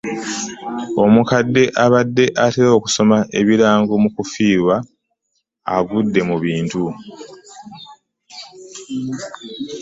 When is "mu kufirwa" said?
4.03-4.75